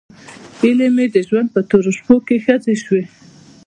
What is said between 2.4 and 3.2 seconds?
ښخې شوې.